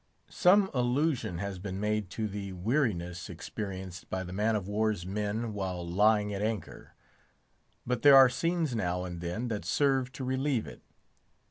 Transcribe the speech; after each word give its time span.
Some 0.31 0.71
allusion 0.73 1.37
has 1.37 1.59
been 1.59 1.79
made 1.79 2.09
to 2.09 2.27
the 2.27 2.53
weariness 2.53 3.29
experienced 3.29 4.09
by 4.09 4.23
the 4.23 4.33
man 4.33 4.55
of 4.55 4.67
war's 4.67 5.05
men 5.05 5.53
while 5.53 5.87
lying 5.87 6.33
at 6.33 6.41
anchor; 6.41 6.95
but 7.85 8.01
there 8.01 8.15
are 8.15 8.27
scenes 8.27 8.73
now 8.75 9.03
and 9.05 9.21
then 9.21 9.47
that 9.49 9.63
serve 9.63 10.11
to 10.13 10.23
relieve 10.23 10.65
it. 10.65 10.81